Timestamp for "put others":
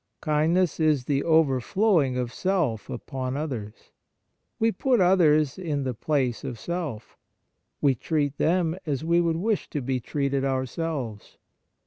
4.71-5.59